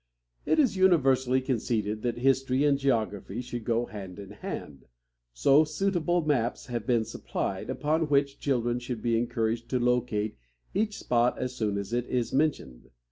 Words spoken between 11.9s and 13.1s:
it is mentioned.